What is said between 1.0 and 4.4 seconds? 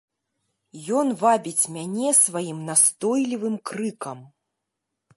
Ён вабіць мяне сваім настойлівым крыкам.